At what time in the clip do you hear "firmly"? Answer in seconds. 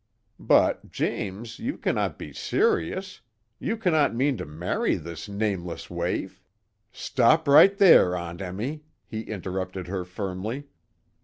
10.03-10.65